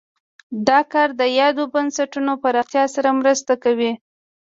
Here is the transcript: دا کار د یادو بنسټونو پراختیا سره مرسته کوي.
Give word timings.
دا 0.67 0.79
کار 0.91 1.09
د 1.19 1.23
یادو 1.39 1.63
بنسټونو 1.73 2.31
پراختیا 2.43 2.83
سره 2.95 3.09
مرسته 3.19 3.53
کوي. 3.63 3.91